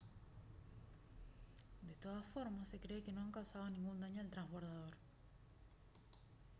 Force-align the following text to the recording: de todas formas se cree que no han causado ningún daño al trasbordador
de 1.83 1.93
todas 1.93 2.25
formas 2.33 2.69
se 2.69 2.79
cree 2.79 3.03
que 3.03 3.11
no 3.11 3.21
han 3.21 3.31
causado 3.31 3.69
ningún 3.69 3.99
daño 3.99 4.19
al 4.21 4.31
trasbordador 4.31 4.95